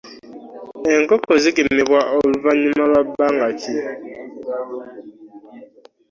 Enkoko 0.93 1.31
zigemebwa 1.43 1.99
oluvanyuma 2.17 2.81
lwabanga 2.91 3.47
ki? 3.59 3.75